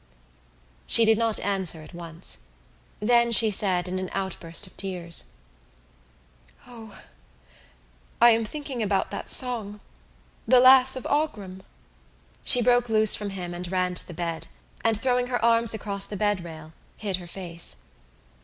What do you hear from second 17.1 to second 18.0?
her face.